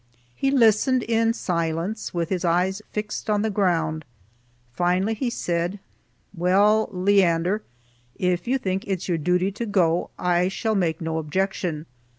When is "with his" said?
2.11-2.43